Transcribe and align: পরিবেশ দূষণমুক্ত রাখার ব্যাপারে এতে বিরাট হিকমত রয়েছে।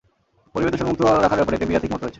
পরিবেশ 0.55 0.71
দূষণমুক্ত 0.73 1.01
রাখার 1.15 1.39
ব্যাপারে 1.39 1.57
এতে 1.57 1.67
বিরাট 1.67 1.83
হিকমত 1.83 2.01
রয়েছে। 2.01 2.09